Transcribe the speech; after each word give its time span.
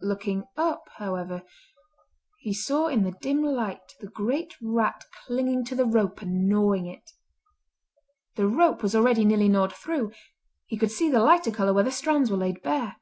Looking 0.00 0.44
up, 0.56 0.88
however, 0.98 1.42
he 2.38 2.54
saw 2.54 2.86
in 2.86 3.02
the 3.02 3.16
dim 3.20 3.42
light 3.42 3.94
the 3.98 4.06
great 4.06 4.54
rat 4.62 5.02
clinging 5.26 5.64
to 5.64 5.74
the 5.74 5.84
rope 5.84 6.22
and 6.22 6.46
gnawing 6.48 6.86
it. 6.86 7.10
The 8.36 8.46
rope 8.46 8.80
was 8.84 8.94
already 8.94 9.24
nearly 9.24 9.48
gnawed 9.48 9.74
through—he 9.74 10.76
could 10.76 10.92
see 10.92 11.10
the 11.10 11.18
lighter 11.18 11.50
colour 11.50 11.74
where 11.74 11.82
the 11.82 11.90
strands 11.90 12.30
were 12.30 12.36
laid 12.36 12.62
bare. 12.62 12.98